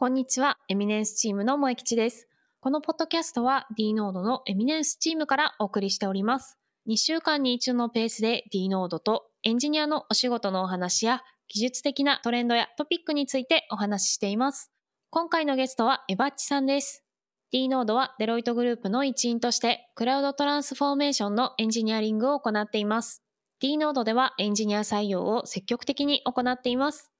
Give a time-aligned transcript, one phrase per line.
[0.00, 2.28] こんにちは、エミネンスチームの萌吉です。
[2.60, 6.56] このポッドキャストは D ノードのエミネンスチームからお送りしております。
[6.88, 14.70] 2週間に一度のペースで D ノードとエンジニアのお仕事のお話や技術的なトレンドやトピックについてお話ししています。
[15.10, 17.02] 今回のゲストはエバッチさんです。
[17.50, 23.24] D ノードはデロイトグループの一員としてクラウドトランスフォーメーションのエンジニアリングを行っています。
[23.58, 27.10] D ノードではエンジニア採用を積極的に行っています。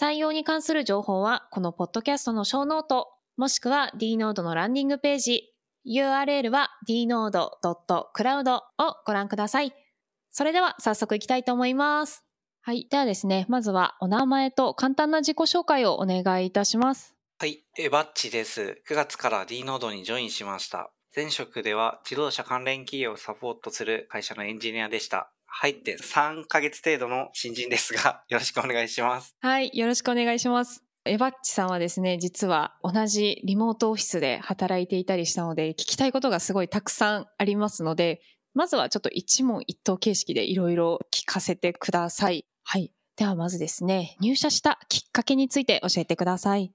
[0.00, 5.54] 採用に関する情報はこのポッドキャストのショーノート、もしくは D ノードのランディングページ、
[5.86, 8.62] URL は dnode.cloud を
[9.06, 9.72] ご覧ください。
[10.30, 12.24] それでは早速いきたいと思います。
[12.62, 12.88] はい。
[12.90, 17.14] ではですね、まずはお名前と簡単な自己紹介をお願いいたします。
[17.38, 18.82] はい、エバッチです。
[18.88, 20.90] 9月から D ノードにジョインしました。
[21.14, 25.33] 前職では自動車関連企業をサポートする会社のエンジニアでした。
[25.56, 29.36] 入って3ヶ月程度の新人ですが、 よろしくお願いします。
[29.40, 29.70] はい。
[29.72, 30.82] よろしくお願いします。
[31.04, 38.20] エバッチさんはですね、実は同じリモートオフィスで働いていたりしたので、聞きたいことがすごいたくさんありますので、
[38.52, 42.46] まずはちょっと一問一答形式でいろいろ聞かせてください。
[42.64, 42.92] はい。
[43.16, 46.72] ではまずですね、入社したきっかけについて教えてください。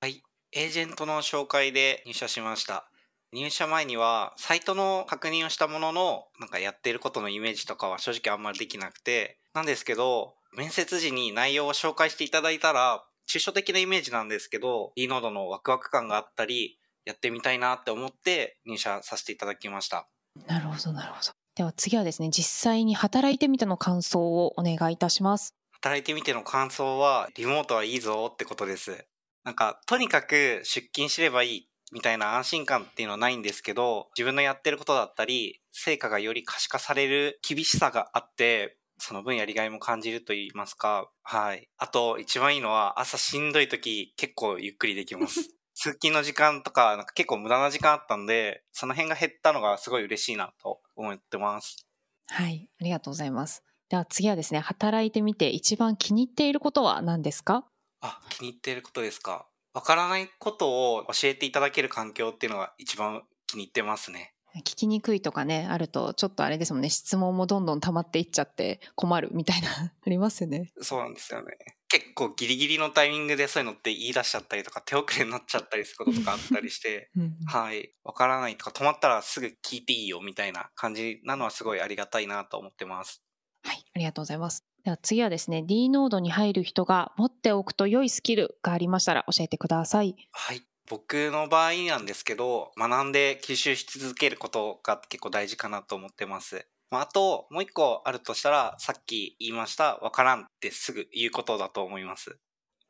[0.00, 2.88] はい、エージェントの紹介で入社しました。
[3.34, 20.06] 入社前にはサイトの確認をしたものの、なんかやっていることのイメージとかは正直あんまりできなくて、なんですけど、面接時に内容を紹介していただいたら、抽象的なイメージなんですけど、D ノードのワクワク感があったり、やってみたいなって思って入社させていただきました。
[20.46, 21.32] なるほど、なるほど。
[21.56, 25.56] では次はですね、実際に働いてみての感想をお願いいたします。
[25.72, 29.04] 働いてみての感想は、リモートはいいぞってことです。
[29.42, 41.10] なんか、とにかく出勤すればいいみたいな安心感っていうのはないんですけど、自分のやってることだったり、成果がより可視化される厳しさがあって、その分やりがいも感じると言いますか。
[41.22, 41.68] はい。
[41.78, 45.50] あと、一番いいのは、朝しんどい時、結構ゆっくりできます。
[45.74, 51.86] 通勤の時間とか、なんか結構無駄な時間あったんで、その辺が減ったのがすごい嬉しいなと思ってます。
[52.28, 53.62] はい、ありがとうございます。
[53.88, 57.66] では次はですね、働いてみて一番気に入っていることは何ですか？
[58.00, 59.46] あ、気に入っていることですか。
[59.74, 64.32] わからないことを教えていただける環境っていうのが一番気に入ってますね。
[64.58, 69.68] 聞きにくいとかね、あるとちょっとあれですもんね、質問もどんどん溜まっていっちゃって困るみたいな、
[70.06, 70.72] ありますよね。
[70.80, 71.56] そうなんですよね。
[71.88, 77.92] 結構ギリギリのタイミングでそういうのって言い出しちゃったりとか手遅れになっちゃったりすることとかあったりして、 うんはい。
[78.04, 83.24] わからないとか止まったらすぐ聞いていいよみたいな感じなのはすごいありがたいなと思ってます。
[83.64, 84.73] はい、ありがとうございます。
[84.84, 90.14] では次はですね、D ノードに入る人が持っておくと良いスキルがありましたら教えてください。
[90.32, 90.62] はい。
[90.86, 96.68] 僕の場合なんですけど、学んで吸収し続けることが結構大事かなと思ってます。
[96.90, 102.38] まあ、あと、もう一個あるとしたら、さっき言いました、わからんってすぐ言うことだと思います。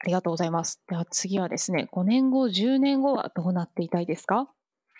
[0.00, 0.82] ありがとうございます。
[0.88, 4.50] では次はですね、5年後、10年後はどうなっていたいですか？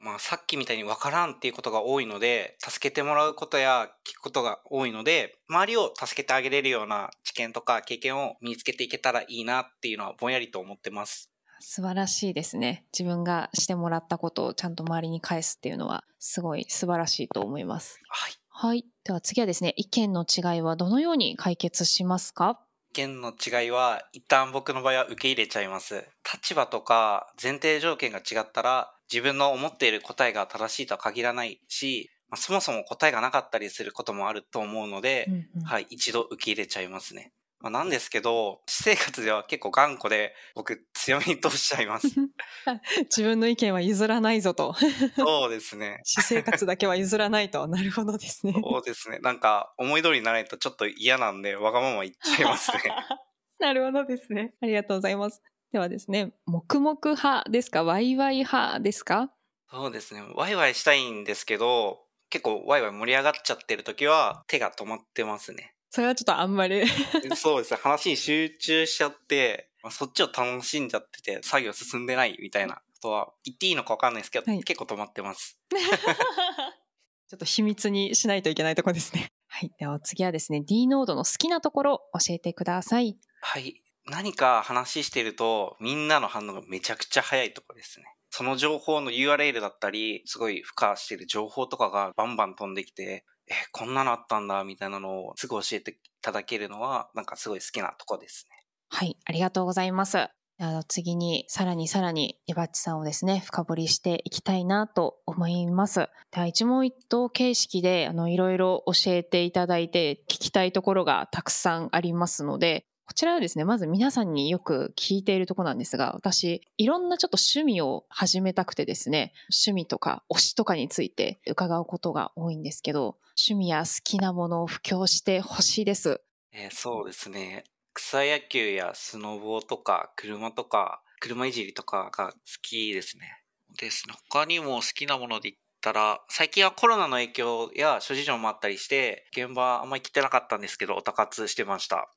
[0.05, 11.31] まあ、さっきみたいにわからんっていうことが多いので、助けてもらうことや聞くことが多いので、周りを助けてあげれるような知見とか経験を身につけていけたらいいなっていうのはぼんやりと思ってます。
[11.61, 12.85] 素晴らしいですね。
[12.93, 17.99] 自分がしてもらったことをちゃんと周りに返すっていうのはすごい素晴らしいと思います。
[18.09, 18.33] はい。
[18.51, 18.85] はい。
[19.05, 22.61] では次はですね、意見の違いはどのように解決しますか？
[22.61, 26.07] 意見の違いは一旦僕の場合は受け入れちゃいます。
[26.33, 37.33] 立場とか前提条件が違ったら自分の思っている答えが正しいとは限らないし、まあ、そもそも答えがなかったりすることもあると思うので、うんうんはい、一度受け入れちゃいますね。
[37.65, 42.09] まあ、なんですけど、私生活では結構頑固で僕強めに通しちゃいます。
[43.09, 44.75] 自分の意見は譲らないぞと。
[45.17, 46.01] そうですね。
[46.05, 47.67] 私生活だけは譲らないと。
[47.67, 48.53] なるほどですね。
[48.63, 49.19] そうですね。
[49.21, 52.83] なんか思い通りにならないとちょっと嫌なんでわがまま言っちゃいますね。
[53.61, 54.53] なるほどですね。
[54.61, 55.41] ありがとうございます。
[55.73, 57.83] ではですね、黙々派ですか？
[57.83, 59.33] ワイワイ派ですか？
[59.71, 60.21] そうですね。
[60.35, 65.74] ワイワイしたいんですけど、結構ワイワイ盛り上がっちゃってる時は手が止まってますね。
[65.95, 66.85] それはちょっとあんまり。
[67.37, 67.79] そうですね。
[67.81, 75.57] 話に集中しちゃって、まあそっちを楽しんじゃってて作業進んでないみたいなことは言っていいのかわかんないですけど、はい結構止まってます。
[75.71, 79.29] ちょっと秘密にしないといけないところですね。
[79.47, 79.71] はい。
[79.79, 83.17] では次はですね、D ノードの好きなところ教えてください。
[83.41, 83.81] はい。
[84.07, 88.07] 何か話してると、みんなの反応がめちゃくちゃ早いところですね。
[88.31, 98.57] その情報の URL だったり、すごい付加してる情報とかがバンバン飛んできて、え、こんなのあったんだ、みたいなのをすぐ教えていただけるのは、なんかすごい好きなとこですね。
[98.89, 99.17] はい。
[99.25, 100.29] ありがとうございます。
[100.59, 106.09] あの次にさらにさらにエバッチさんをですね深掘りしていきたいなと思います。
[106.31, 126.23] では一問一答形式であのいろいろ教えていただいて聞きたいところがたくさんありますのでこちらはですね、まず皆さんによく聞いているとこなんですが、私、いろんなちょっと趣味を始めたくてですね、趣味とか推しとかについて伺うことが多いんですけど、趣味や好きなものを布教してほしいです。
[126.53, 127.65] えーそうですね。
[127.93, 133.43] 草野球やスノボーとか車とか車いじりとかが好きですね。
[133.79, 134.15] ですね。
[134.31, 142.11] 他にも好きなもので言ったら、最近はコロナの影響や諸事情もあったりして、現場あんまり来てなかったんですけど、オタ活してました。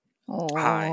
[0.54, 0.88] は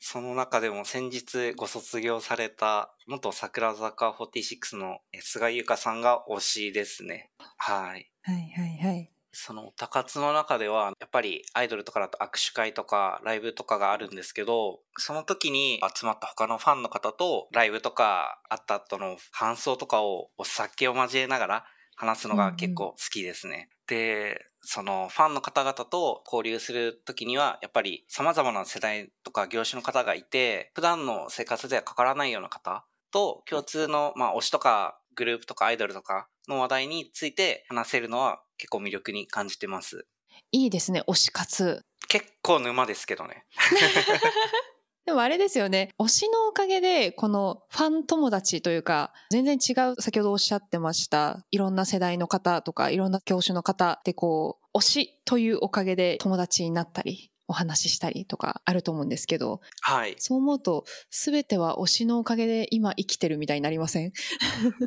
[0.00, 7.30] その中でも先日ご卒業された元桜坂46のえ菅優香さんが推しですね。
[7.58, 8.10] はい。
[8.22, 9.12] はいはいはい。
[9.34, 21.64] そのオタ活の中では、やっぱりアイドルとかだと握手会とかライブとかがあるんですけど、その時に集まった他のファンの方とライブとかあった後の感想とかをお酒を交えながら
[21.96, 23.70] 話すのが結構好きですね。
[23.92, 40.06] で、そのファンの方々と交流する時には、やっぱり様々な世代とか業種の方がいて、普段の生活ではかからないような方と共通の、まあ、推しとかグループとかアイドルとかの話題について話せるのは結構魅力に感じてます。
[40.52, 41.84] いいですね、推し活。
[42.08, 43.44] 結構沼ですけどね。
[45.04, 60.14] でもあれですよね、推しのおかげで、このファン友達というか、全然違う、先ほどおっしゃってました、いろんな世代の方とか、いろんな教種の方って、こう、推しというおかげで友達になったり、お話ししたりとかあると思うんですけど、はい。
[60.18, 64.12] そう思うと、すべては推しのおかげで今生きてるみたいになりません？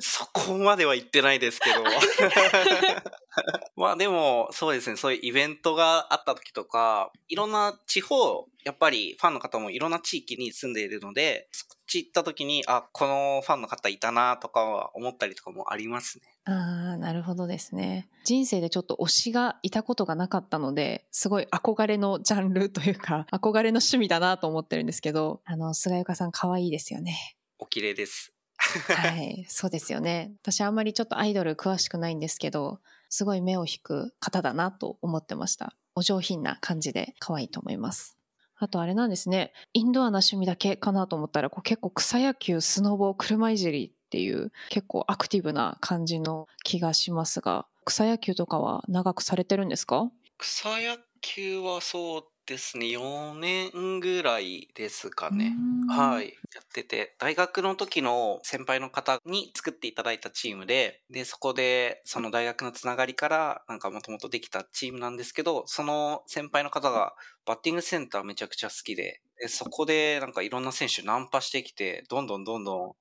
[0.02, 1.84] そこまでは言ってないですけど。
[3.78, 11.50] まあでも、そうですね、そういうイベントがあった時とか、いろんな地方、やっぱりファンの方もいろんな地域に住んでいるので、
[11.86, 16.24] ち行った時に、あ、このファンの方いたなとかは思ったりとかもありますね。
[16.46, 18.08] ああ、なるほどですね。
[18.24, 27.38] 人生でちょっと推しがいたことがなかったので、すごい憧れのジャンルというか、 憧れの趣味だなと思ってるんですけど、あの、菅由香さん可愛いですよね。
[27.60, 28.34] お綺麗です。
[28.58, 30.34] はい、そうですよね。
[30.42, 32.80] 私あんまりちょっとアイドル詳しくないんですけど、
[33.10, 35.76] すごい目を引く方だなと思ってました。
[35.96, 38.15] お上品な感じで可愛いと思います。
[38.58, 50.10] あとあれなんですね、インドアな趣味だけかなと思ったら、こう結構草野球、スノボ、車いじりっていう結構アクティブな感じの気がしますが、草野球とかは長くされてるんですか？
[50.38, 55.62] 草野球はそうですね、4年ぐらいですかね。
[55.88, 56.38] はい。
[56.54, 67.16] やってて、大学の時の先輩の方に作っていただいたチームで、で、そこで、その大学のつながりから、なんかもともとできたチームなんですけど、その先輩の方が
[67.46, 72.96] バッティングセンターめちゃくちゃ好きで、でそこでなんかいろんな選手ナンパしてきて、どんどんどんどん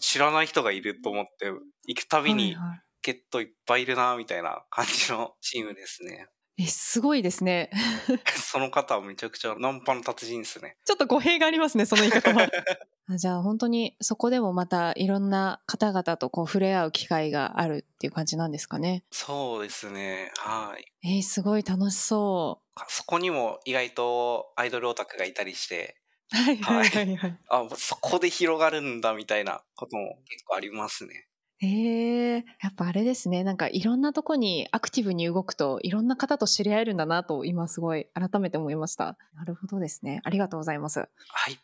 [0.00, 1.50] 知らない人がいると思って、
[1.86, 6.28] 行くたびにはいはいゲットいっぱいいるな、みたいな感じのチームですね。
[6.58, 7.70] え、すごいですね。
[8.36, 10.76] その方はめちゃくちゃナンパの達人ですね。
[10.84, 12.46] ちょっと語弊がありますね、その言い方は。
[13.08, 19.04] あじゃあ本当にそこでもまたいろんな方々とこう触れ合う機会があるっていう感じなんですかね。
[19.10, 20.30] そうですね。
[20.38, 20.92] はい。
[21.16, 25.96] えー、すごい楽しそそこにも意外とアイドルオタクがいたりして、
[26.32, 26.36] う。
[26.36, 27.38] はいはいはいはい。
[27.48, 31.26] あ、そこで広がるんだみたいなことも結構ありますね。
[31.64, 33.44] えー、やっぱあれですね。
[33.44, 39.16] なんかいろんなとこにアクティブに動くといろんな方と知り合えるんだなと今すごい改めて思いました。
[39.36, 40.20] なるほどですね。
[40.24, 40.98] ありがとうございます。
[40.98, 41.06] は
[41.50, 41.58] い。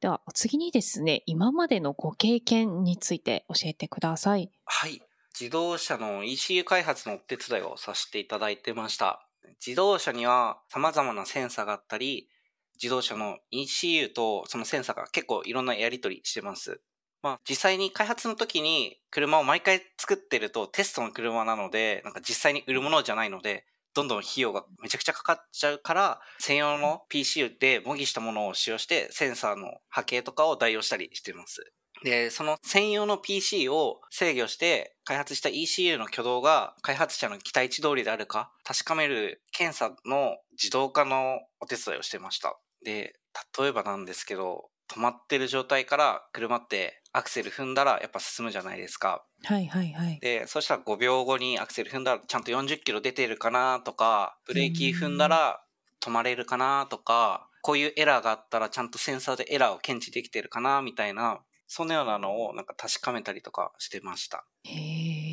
[0.00, 4.50] では次にですね、今までのご経験について教えてください。
[4.66, 5.00] はい。
[5.38, 9.26] 自動車の ECU 開発のお手伝いをさせていただいてました。
[9.64, 12.28] 自動車には様々なセンサーがあったり、
[12.74, 16.82] 自動車の ECU とそのセンサーが結構いろんなやり取りしてます。
[17.22, 31.72] まあ実際に開発の時に車を毎回作ってるとテストの車なので、なんか実際に売るものじゃないので、どんどん費用がめちゃくちゃかかっちゃうから、専用の PC で模擬したものを使用して、センサーの波形とかを代用したりしてます。
[32.04, 42.56] で、その専用の PC を制御して開発した ECU の挙動が開発者の期待値通りであるか確かめる検査の自動化のお手伝いをしてました。
[42.84, 43.14] で、
[43.58, 49.24] 例えばなんですけど、止まってる状態から車ってアクセル踏んだらやっぱ進むじゃないですか。
[49.44, 50.18] はいはいはい。
[50.20, 55.62] で、そしたら5秒後にアクセル踏んだらちゃんと40キロ出てるかなとか、ブレーキ踏んだら
[56.00, 64.44] 止まれるかなとか、こういうエラーがあったらちゃんとセンサーでエラーを検知できてるかなみたいな、そのようなのをなんか確かめたりとかしてました。
[64.64, 64.74] へ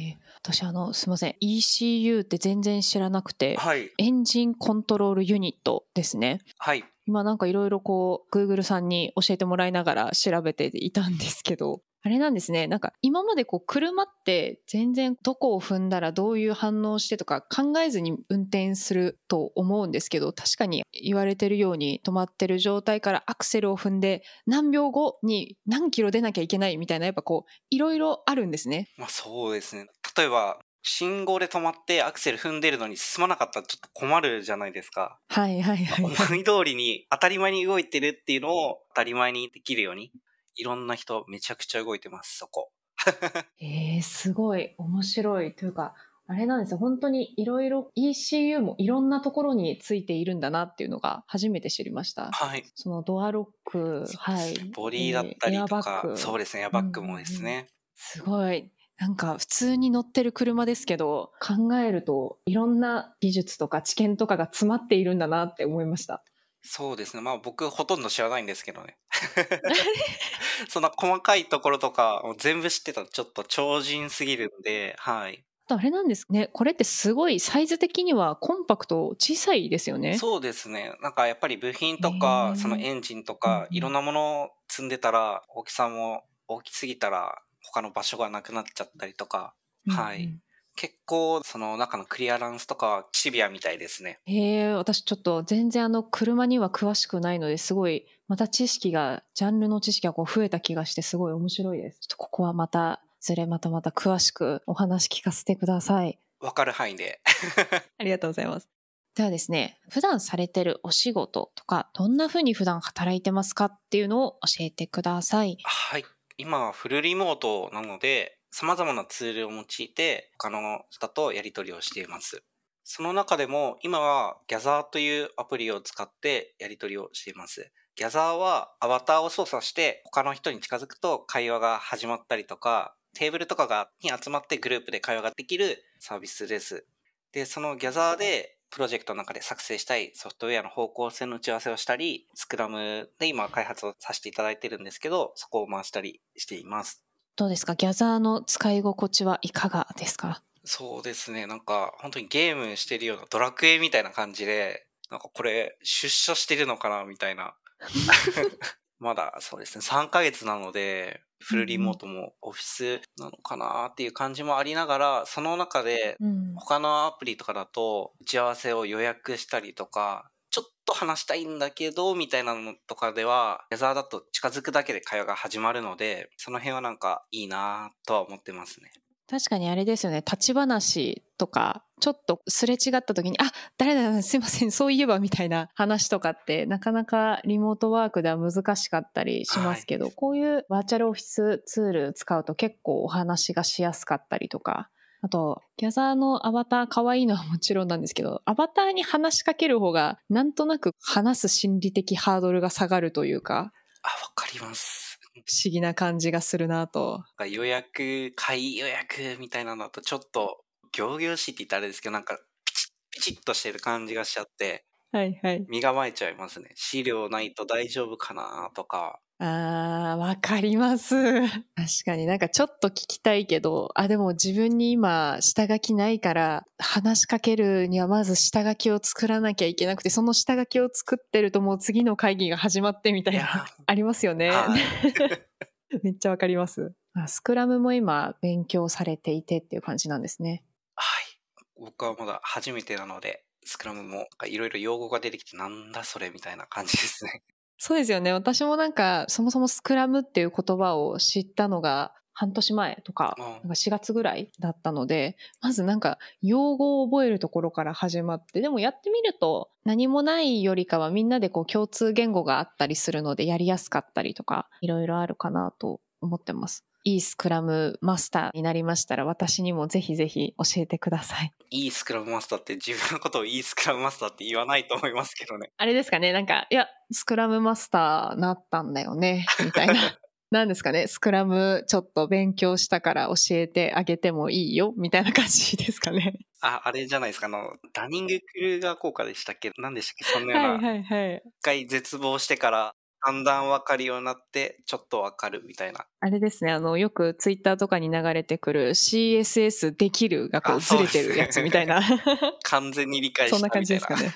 [0.09, 0.17] え。
[0.41, 1.35] 私あの、すいません。
[1.41, 3.91] ECU って全然知らなくて、はい。
[3.97, 6.41] エンジンコントロールユニットですね。
[6.57, 6.83] はい。
[7.05, 12.67] 今なんかいろいろこう、Google さんに教えてもらいながら調べていたんですけど、あれなんですね。
[12.67, 28.89] なんか今までこう車って全然どこを踏んだらどういう反応してとか考えずに運転すると思うんですけど、確かに言われてるように止まってる状態からアクセルを踏んで何秒後に何キロ出なきゃいけないみたいなやっぱこういろいろあるんですね。
[28.97, 29.87] まあそうですね。
[30.15, 35.17] 例えば信号で止まってアクセル踏んでるのに進まなかったらちょっと困るじゃないですか。
[35.29, 40.11] はいはいはい、思い通りに当たり前に動いてるっていうのを当たり前にできるように、
[40.55, 42.71] いろんな人めちゃくちゃ動いてます、そこ。
[43.59, 45.95] えー、すごい面白いというか、
[46.27, 46.77] あれなんですよ。
[46.77, 52.31] 本当にいろいろ ECU もいろんなところについているんだなっていうのが初めて知りました。
[52.31, 52.63] はい。
[52.75, 54.53] そのドアロック、はい。
[54.75, 57.69] ボディだったりとか、グそうですね、エアバッグもですね。
[57.95, 58.71] すごい。
[58.97, 66.23] なんか普通に乗ってる車ですけど、考えるといろんな技術とか知見とかが詰まっているんだなって思いました。
[66.61, 67.21] そうですね。
[67.21, 68.97] まあ僕ほとんど知らないんですけどね。
[70.69, 75.45] そんな細かいところとかを全部知ってたらちょっと超人すぎるんで、はい。
[75.67, 76.49] あれなんですね。
[76.53, 80.17] これってすごいサイズ的にはコンパクト小さいですよね。
[80.17, 80.93] そうですね。
[81.01, 89.53] なんかやっぱり部品とか、そのエンジンとうんかう、んいろんなものを積んでたら、大きさも大きすぎたら、他の場所がなくなっちゃったりとか、
[89.87, 90.41] はいうんうん
[90.77, 94.19] 結構その中のクリアランスとかはシビアみたいですね。
[94.25, 101.99] へえ、私ちょっと全然あの車には詳しくないのですごい、また知識が、ジャンルの知識がこう増えた気がしてすごい面白いです。
[102.01, 106.19] ちょっとここはまた、いずれまたまた詳しくお話聞かせてください。
[106.41, 107.21] わかる範囲で。
[107.97, 108.67] ありがとうございます。
[109.15, 115.57] ではですね、普段されてるお仕事とか、どんな風に普段働いてますかっていうのを教えてください。
[115.63, 116.03] はい。
[116.37, 122.43] 今はフルリモートなので、様々なツールを用いて、他の人とやり取りをしています。
[122.83, 127.71] その中でも、今は Gather というアプリを使ってやり取りをしています。
[127.97, 136.85] Gather はアバターを操作して他の人に近づくと会話が始まったりとか、テーブルとかに集まってグループで会話ができるサービスです。
[137.31, 147.01] で、その Gather でプロジェクトの中で作成したいソフトウェアの方向性の打ち合わせをしたり、スクラムで今開発をさせていただいてるんですけど、そこを回したりしています。
[147.37, 147.75] どうですか？
[147.75, 150.43] ギャザーの使い心地はいかがですか？
[150.65, 151.47] そうですね。
[151.47, 157.55] なんか本当にゲームしてるようなドラクエみたいな感じで、なんかこれ出社してるのかなみたいな。
[158.99, 159.85] まだそうですね。
[159.85, 166.55] 3ヶ月なので、フルリモートもオフィスなのかなっていう感じもありながら、その中でうん。
[166.55, 178.91] 他のアプリとかだと打ち合わせを予約したりとか、ちょっと話したいんだけど、みたいなのとかでは、レザーだと近づくだけで会話が始まるので、その辺はなんかいいなとは思ってますね。
[179.29, 180.17] 確かにあれですよね。
[180.17, 194.89] 立ち話とか、ちょっとすれ違った時に、あ、誰だ、すいません、そういえばみたいな話とかって、なかなかリモートワークでは難しかったりしますけど、こういうバーチャルオフィスツール使うと結構お話がしやすかったりとか、
[195.21, 203.71] あと、ギャザーのアバター可愛いのはもちろんなんですけど、アバターに話しかける方が、なんとなく話す心理的ハードルが下がるというか、
[204.03, 205.04] あ、わかります。
[205.43, 207.25] 不思議な感じがするなと。
[207.49, 210.63] 予約、会予約みたいなのだとちょっと、
[210.93, 215.69] 行々しいって言ったらあれですけど、なんかピチッ、ピチッとしてる感じがしちゃって、はいはい。
[215.69, 216.71] 身構えちゃいますね。
[216.75, 219.21] 資料ないと大丈夫かなとか。
[219.37, 221.15] あー、わかります。
[221.15, 221.59] 確
[222.05, 234.49] かになんかちょっと聞きたいけど、あ、でも自分に今下書きないから話しかけるにはまず下書きを作らなきゃいけなくて、その下書きを作ってるともう次の会議が始まってみたいな、ありますよね。
[234.49, 234.79] はい
[236.03, 236.93] めっちゃわかります。
[237.13, 240.63] あスクラムも今勉強されていてっていう感じなんですね。
[240.95, 241.39] はい。
[241.79, 247.43] 僕はまだ初めてなので、スクラムもいろいろ用語が出てきてなんだそれみたいな感じですね。
[247.77, 248.31] そうですよね。
[248.33, 266.85] 私もなんか、そもそもスクラムっていう言葉を知ったのが半年前とか、うんなんか4月ぐらいだったので、まずなんか用語を覚えるところから始まって、でもやってみると何もないよりかはみんなでこう共通言語があったりするのでやりやすかったりとか、いろいろあるかなと思ってます。
[267.07, 271.51] いいスクラムマスターになりましたら私にもぜひぜひ教えてください。
[271.69, 275.69] いいスクラムマスターって自分のことをいいスクラムマスターって言わないと思いますけどね。
[275.77, 279.93] あれですかねなんか、いや、スクラムマスターなったんだよね、みたいな。
[280.49, 286.39] なんですかねスクラムちょっと勉強したから教えてあげてもいいよ、みたいな感じですかね。
[286.61, 287.45] あ、あれじゃないですか。
[287.45, 289.71] あの、ダニング・クルーガー効果でしたっけ？
[289.77, 290.23] 何でしたっけ？
[290.25, 290.87] そんなような。
[290.87, 291.43] はいはいはい。
[291.45, 292.93] 一回絶望してから、
[293.25, 296.05] だんだんわかるようになって、ちょっとわかるみたいな。
[296.19, 302.01] あれですね、あの、よくツイッターとかに流れてくる CSS できるがこうあずれてるやつみたいな。
[302.63, 304.31] 完全に理解したそんな感じですかね。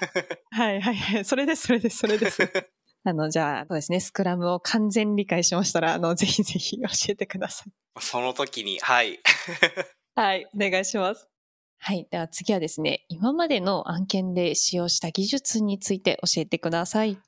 [0.50, 1.26] はいはいはい。
[1.26, 2.42] それです、それです、それです。
[3.06, 8.02] あの、じゃあ、そうですね、スクラムを完全理解しましたら、あの、ぜひぜひ教えてください。
[8.02, 9.20] その時に、はい。
[10.16, 11.30] はい、お願いします。
[11.78, 12.08] はい。
[12.12, 17.20] では次はですね、今までの案件で使用した技術について教えてください。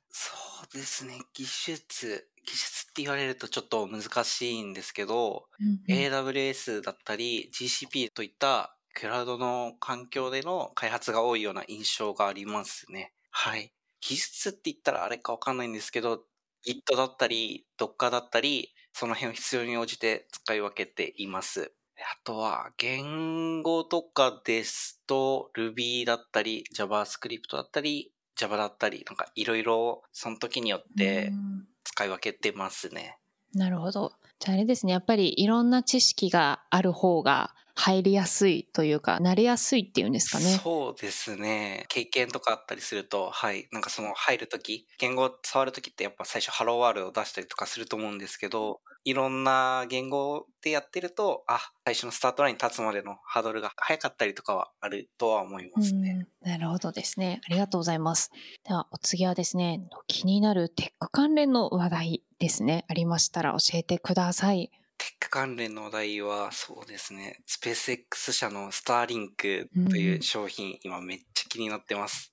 [0.73, 2.29] そうですね、技術。
[2.45, 13.13] 技術って言われるとちょっと難しいんですけど、うんうん AWS だったり GCP といったクラウドの環境での開発が多いような印象がありますね。
[13.31, 13.73] はい。
[14.01, 16.25] 技術って言ったらあれかわかんないんですけど、
[16.65, 21.73] Git だったり、Docker だったり、その辺を必要に応じて使い分けています。
[21.97, 28.11] あとは、言語とかですと、Ruby だったり、JavaScript だったり、
[28.41, 33.17] Java だったり、なんかいろいろその時によってうん使い分けてますね。
[33.53, 34.13] なるほど。
[34.39, 40.61] じゃああれですね、やっぱりいろんな知識がある方が入りやすいというか、慣れやすいっていうんですかね。
[40.63, 41.85] そうですね。
[41.89, 43.67] 経験とかあったりすると、はい。
[43.71, 56.27] なんかその入るとき、言語を触るときってやっぱ最初ハローワールドを出したりとかすると思うんですけど、いろんな言語でやってると、あ、最初のスタートラインに立つまでのハードルが早かったりとかはあるとは思いますね。
[56.43, 57.39] うんなるほどですね。
[57.45, 58.31] ありがとうございます。
[58.63, 62.85] では、お次はですね、気になるテック関連の話題ですね。
[62.87, 64.71] ありましたら教えてください。
[65.01, 67.41] テック関連の話題は、そうですね。
[67.47, 72.31] スペース X 社のスターリンクという商品、今めっちゃ気になってます。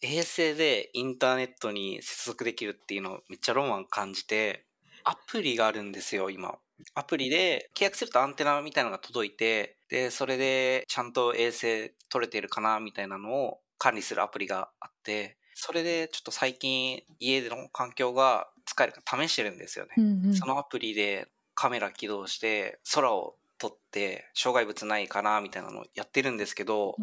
[0.00, 4.64] 衛星でインターネットに接続できるっていうのをめっちゃロマン感じて、
[5.04, 6.58] アプリがあるんですよ、今。
[6.94, 19.92] アプリで契約するとアンテナみたいなのが届いて、で、それでちゃんと衛星取れてるかなみたいなのを管理するアプリがあって、それでちょっと最近家での環境が使えるか試してるんですよね。
[19.98, 21.28] うんうんそのアプリで
[21.60, 26.94] カメラ起動して空を撮って障害物ないかなみたいなのをやってるんですけど、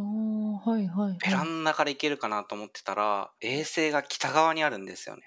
[0.66, 1.18] はいはいはい。
[1.24, 5.22] ベランダから行けるかなと思ってたら、衛星が北側にあるんですよね。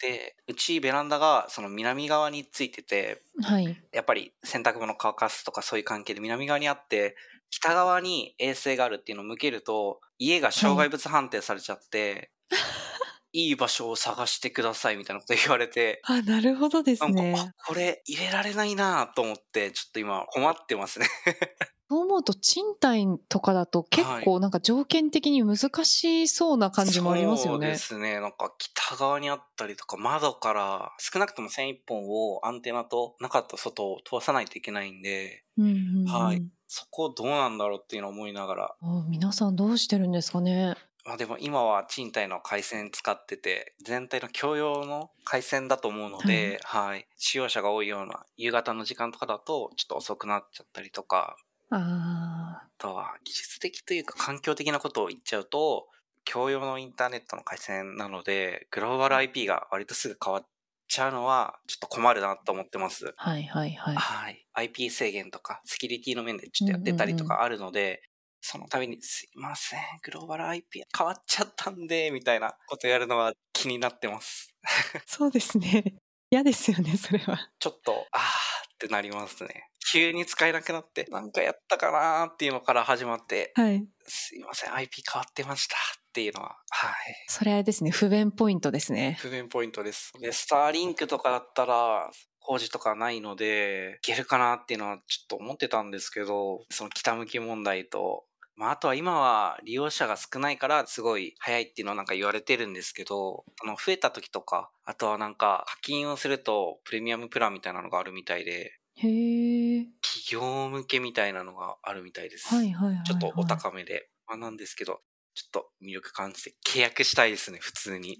[0.00, 3.76] で、うちベランダがその南側についてて、はい。
[3.92, 7.16] やっぱり洗濯物乾かすとかそういう関係で南側にあって、
[7.50, 12.54] 北側に衛星があるっていうのを向けると、家が障害物判定されちゃって、い、
[13.32, 21.06] い場所を探してくださいみたいなこと言われて、あ、なるほどですなんか、これ入れられないなと思って、ちょっと今困ってますね。
[21.90, 27.76] そう思うと賃貸とかだと結構なんか条件的に難しそうな感じもありますよねそうで。
[27.78, 28.20] すね。
[28.20, 40.76] なんか北側にあったりとか、窓から少なくとも線一本をアンテナと中と外を通さないといけないんで、うんうんうんはいそこどうなんだろうっていうのを思いながら、あ皆さんどうしてるんですかね。
[41.04, 51.36] まあでも今は賃貸の回線使ってて、全体の共用の回線だと思うので、はい、使用者が多いような夕方の時間とかだとちょっと遅くなっちゃったりとか、
[51.70, 55.88] ああとは技術的というか環境的なことを言っちゃうと、
[56.24, 60.46] 共用のインターネットの回線なので、グローバル IP が割とすぐ変わっ
[60.86, 63.14] ちゃうのはちょっと困るなと思ってます。
[63.16, 63.96] あ、はいはいはい。
[63.96, 64.46] はい。
[64.52, 68.02] IP 制限とか、セキュリティの面でちょっとやってたりとかあるので、
[68.40, 74.54] その度に、すいません、グローバル IP 変わっちゃったんで、みたいなことやるのは気になってます。
[75.06, 75.94] そうですね。
[76.30, 77.50] 嫌ですよね、それは。
[77.58, 79.68] ちょっと、あーってなりますね。
[79.92, 83.84] 急に使えなくなって、なんかやったかなーっていうのから始まって、はい。
[84.06, 86.94] すいません、IP 変わってましたっていうのは、はい。
[87.28, 89.16] それあれですね、不便ポイントですね。
[89.20, 90.12] 不便ポイントです。
[90.20, 98.24] で、スターリンクとかだったら、工事とかないので、いけるかなっていうのはちょっと思ってたんですけど、その北向き問題と、
[98.60, 109.86] まあ、あとは今は利用者が少ないからすごい早いっていうのはなんか言われてるんですけど、あの増えた時とか、あとはなんか課金をするとプレミアムプランみたいなのがあるみたいで、へえ。
[110.02, 112.54] 企業向けみたいなのがあるみたいです。
[112.54, 113.06] はいはいはい、はい。
[113.06, 114.10] ちょっとお高めで。
[114.26, 115.00] まあ、なんですけど、
[115.40, 118.18] ちょっと魅力感じて契約したいですね、普通に。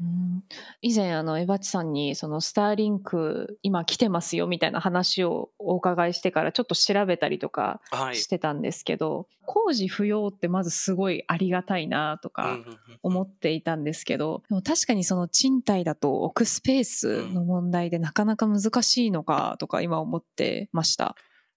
[0.00, 0.42] うん
[0.82, 8.16] 以前あのエバチさんにそのスターリンク今来てますよみたいな話をお伺いしてからちょっと調べたりとかはい。
[8.16, 21.14] してたんですけど、工事不要ってまずすごいありがたいなとうんかうんうん思っていたんですけど、でも確かにその賃貸だと置くスペースの問題でなかなか難しいのかとか今思ってました。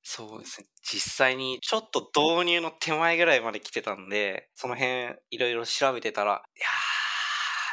[0.10, 0.68] そうですね。
[0.82, 6.68] 実際にちょっと導入の手前ぐらいまで来てたんで、その辺いろいろ調べてたら、いや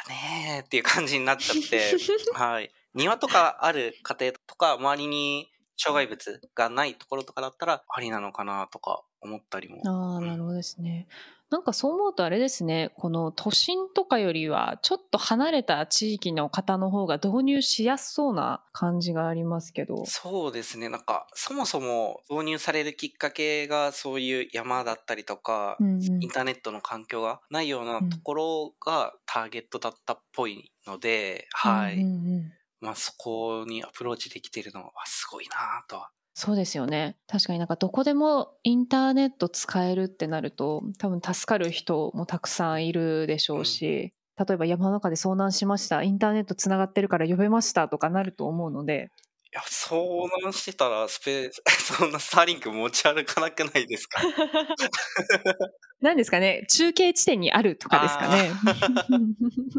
[0.05, 1.95] ーねーっていう感じになっちゃって、
[2.35, 2.69] はい。
[2.93, 9.81] 庭とかある家庭とか、周りに障害物がないところとかだったら、ありなのかなとか思ったりも。
[9.85, 11.07] ああ、なるほどですね。
[11.55, 20.05] なんかそう思うとあれですね、この都心とかよりはちょっと離れた地域の方の方が導入しやすそうな感じがありますけど。
[20.05, 20.89] そうですね。
[20.89, 31.95] なんか、そもそも導入されるきっかけがそういう山だったりとか、うんうんインターネットの環境がないようなところがターゲットだったっぽいので、はい。
[31.95, 36.11] うんうんうんまあそこにアプローチできてるのはすごいなとは。
[36.37, 37.15] そうですよね。
[37.27, 49.11] 確かになんかどこでもインターネット使えるってなると多分助かる人もたくさんいるでしょうし、例えば山の中で遭難しました、インターネットつながってるから呼べましたとかなると思うので、
[49.45, 49.95] いや、遭
[50.43, 51.63] 難してたらスペース、
[51.97, 54.19] そんなスターリンク持ち歩かなくないですか？
[56.01, 56.65] 何ですかね？
[56.69, 58.51] 中継地点にあるとかですかね。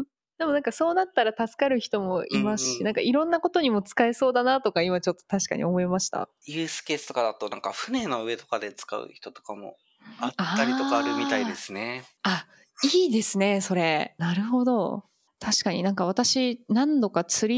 [0.37, 6.29] でもなんかそうなったら助かる人もいますし、うんうんなんかいろんなことにも使えそうだなとか今ちょっと確かに思いました。
[6.45, 9.77] ユースケースとかだとなんか船の上とかで使う人とかも
[10.19, 12.03] あったりとかあるみたいですね。
[12.23, 12.45] あ、
[12.93, 14.15] いいですね、それ。
[14.17, 15.03] なるほど。
[15.39, 17.53] 確かになんか私何度か釣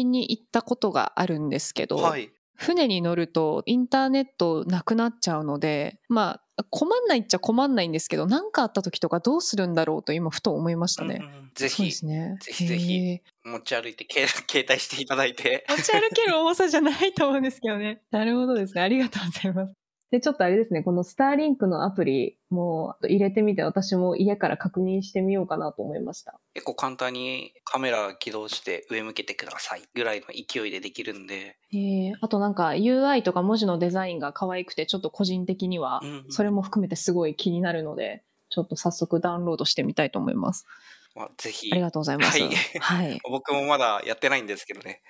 [0.00, 2.32] りに行ったことがあるんですけど、はい。
[2.60, 11.20] 船に乗るとインターネットなくなっちゃうので、まあ困んないっちゃ困んないんですけど、何かあった時とかどうするんだろうと今ふと思いましたね。
[11.20, 12.36] うんうんぜひね。
[12.40, 15.64] ぜひぜひ持ち歩いてけ 携帯していただいて。
[15.68, 18.02] 持ち歩ける重さじゃないと思うんですけどね。
[18.10, 18.82] なるほどですね。
[18.82, 19.79] ありがとうございます。
[20.10, 26.40] で、ちょっとあれですね、このスターリンクのアプリも入れてみて私も家から確認してみようかなと思いました。
[26.54, 31.56] 結構簡単にカメラ起動して上向けてくださいぐらいの勢いでできるんで。
[31.72, 40.66] えー、あとなんか UI とか文字のデザインが可愛くてちょっと個人的にはうんうんそれも含めてすごい気になるので、ちょっと早速ダウンロードしてみたいと思います。
[41.14, 41.80] まあ、ぜひあり。
[41.80, 42.40] がとうございます。
[42.40, 43.20] はいはい。
[43.30, 45.02] 僕もまだやってないんですけどね。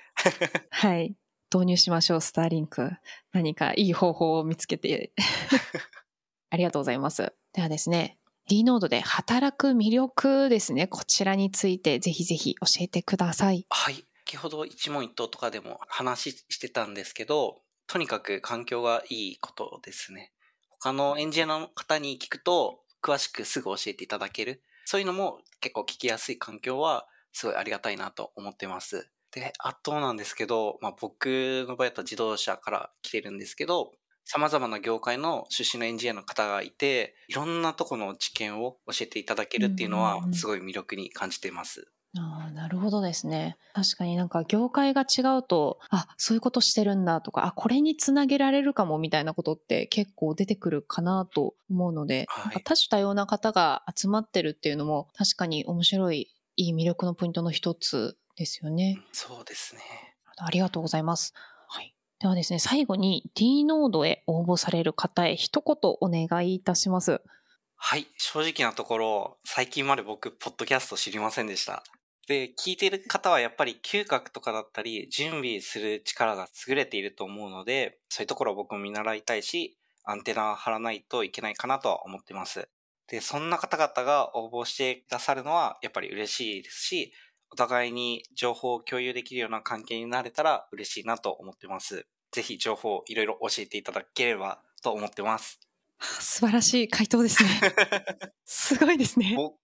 [0.71, 1.15] はい。
[1.53, 2.91] 導入しましょう、スターリンク。
[3.33, 5.13] 何かいい方法を見つけて。
[6.51, 7.33] ありがとうございます。
[7.53, 10.87] ではですね、D ノードで働く魅力ですね。
[10.87, 13.67] こちらについてぜひぜひ教えてください。
[13.71, 14.05] はい。
[14.31, 20.33] 先ほど一問一答とかでも話してたんですけど、とにかく環境がいいことですね。
[20.79, 24.63] 他のエンジニアの方に聞くと、詳しくすぐ教えていただける。
[24.85, 29.11] そういうのも結構聞きやすい環境は、すごいありがたいなと思ってます。
[29.33, 33.93] で、あとなんですけど、まあ、僕の場合だと自動車から来てるんですけど、
[34.25, 41.91] 様々な業界の出身のエンジニアの方がいて、いろんなとこの知見を教えていただけるっていうのはすごい魅力に感じています。
[42.19, 43.57] ああ、なるほどですね。
[43.73, 58.99] 確かになんか業界が違うと、あ、そういうことしてるんだとか、あ、これにつなげられるかもみたいなことって結構出てくるかなと思うので、はい多種多様な方が集まってるっていうのも確かに面白い、いい魅力のポイントの一つですよね。
[59.13, 59.83] そうですね。
[60.37, 61.35] ありがとうございます。
[61.69, 61.95] はい。
[62.19, 67.21] ではですね、最後に D ノードへ応募される方へ一言お願いいたします。
[67.77, 68.07] はい。
[68.19, 71.83] 正直なところ、最近まで僕、ポッドキャスト知りませんでした。
[72.27, 82.69] で、聞いてる方はやっぱり嗅覚とかだったり、準備する力が優れていると思うので、そういうところを僕も見習いたいし、アンテナを張らないといけないかなとは思ってます。
[83.09, 87.13] で、そんな方々が応募してくださるのは、やっぱり嬉しいですし、
[87.53, 92.07] お互いに情報を共有できるような関係になれたら嬉しいなと思ってます。
[92.33, 95.59] ぜひ情報をいろいろ教えていただければと思ってます。
[96.01, 97.49] 素晴らしい回答ですね。
[98.47, 99.35] すごいですね。
[99.37, 99.59] 僕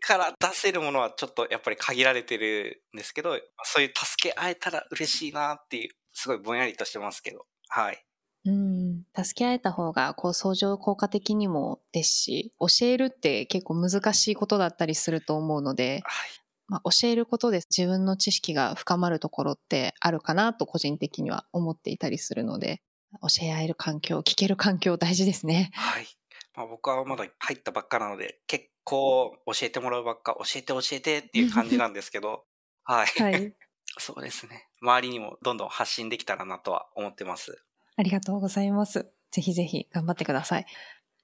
[0.00, 8.04] から出せるものはちょっとやっぱり限られてるんですけど、そういう助け合えたら嬉しいなっていう、すごいぼんやりとしてますけど、はい。
[8.44, 16.30] うん、助け合えた方がこう相乗効果的にもですし教えるって結構難しいことだったりすると思うので、はい。
[16.68, 22.82] まあ、教えることで自分の知識が深まるところってあるかなと個人的には思っていたりするので
[23.22, 25.70] 教え合える環境聞ける環境大事ですね。
[25.74, 26.06] はい。
[26.54, 32.44] まあ、僕はまだ入ったばっかなので、結構教えてもらうばっか、教えて教えてっていう感じなんですけど、
[32.84, 33.22] はい。
[33.22, 33.54] はい、
[33.98, 34.66] そうですね。
[34.82, 37.62] 周りにもどんどん発信できたらなとは思ってます。
[37.96, 39.10] ありがとうございます。
[39.30, 40.66] ぜひぜひ頑張ってください。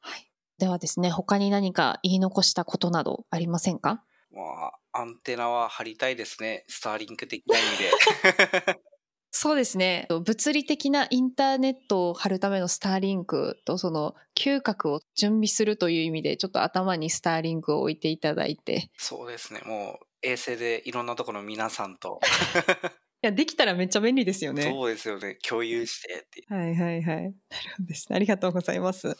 [0.01, 4.05] はい、ではですね他に何か言い残したことなどありませんか？
[4.35, 6.65] まあ、アンテナは張りたいですね。
[6.69, 8.81] スターリンク的な意味で。
[9.37, 10.07] そうですね。
[10.09, 18.91] 物理的なインターネットを貼るためのスターリンクとその嗅覚を準備するという意味でちょっと頭にスターリンクを置いていただいて。
[18.97, 19.61] そうですね。
[19.67, 22.21] もう衛星でいろんなところの皆さんと、
[23.23, 24.63] いや、できたらめっちゃ便利ですよね。
[24.63, 25.37] そうですよね。
[25.47, 26.45] 共有してって。
[26.49, 27.23] はいはいはい。
[27.23, 27.35] なる
[27.77, 28.17] ほどですね。
[28.17, 29.17] ありがとうございます。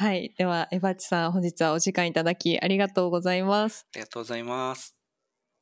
[0.00, 0.32] はい。
[0.38, 3.84] では、エバッチさん、本日はお時間いただきありがとうございます。
[3.94, 4.94] ありがとうございます。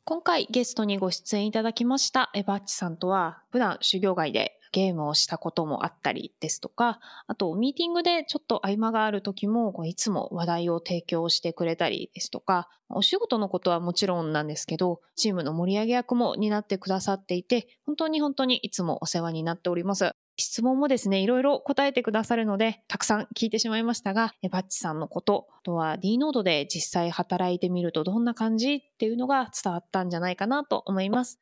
[0.05, 20.13] 今回ゲストにご出演いただきましたエバッチさんとは普段修行外でゲームをしたこともあったりですとか、あとミーティングでちょっと合間がある時も、こういつも話題を提供してくれたりですとか、お仕事のことはもちろんなんですけど、チームの盛り上げ役も担ってくださっていて、本当に本当にいつもお世話になっております。
[20.39, 31.41] 質問もですね、いろいろ答えてくださるので、たくさん聞いてしまいましたが、バッチさんのこと、あとは D ノードで実際働いてみるとどんな感じっていうのが伝わったんじゃないかなと思います。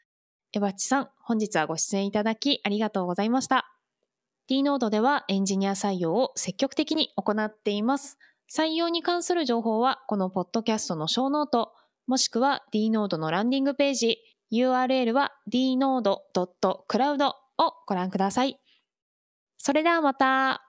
[0.53, 3.69] エバッチさん、本日はご出演いただきありがとうございました。
[4.47, 8.19] D ノードではエンジニア採用を積極的に行っています。
[8.49, 11.73] 採用に関する情報はこのポッドキャストのショーノート、
[12.07, 14.19] もしくは D ノードのランディングページ、
[14.53, 17.35] URL は dnode.cloud を
[17.87, 18.61] ご覧ください。
[19.67, 20.64] それではまた。